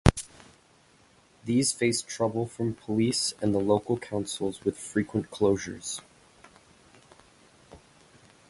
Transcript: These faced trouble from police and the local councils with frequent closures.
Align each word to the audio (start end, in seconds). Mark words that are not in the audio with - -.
These 1.45 1.73
faced 1.73 2.07
trouble 2.07 2.47
from 2.47 2.73
police 2.73 3.35
and 3.39 3.53
the 3.53 3.59
local 3.59 3.99
councils 3.99 4.65
with 4.65 4.75
frequent 4.75 5.29
closures. 5.29 6.01